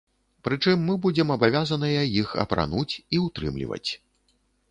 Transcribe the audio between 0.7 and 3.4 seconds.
мы будзем абавязаныя іх апрануць і